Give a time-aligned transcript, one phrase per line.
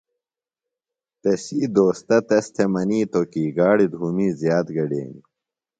[1.21, 5.23] تسی دوستہ تس تھےۡ منِیتوۡ کی گاڑیۡ دُھومی زیات گڈینیۡ۔